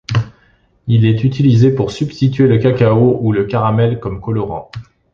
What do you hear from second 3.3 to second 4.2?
le caramel comme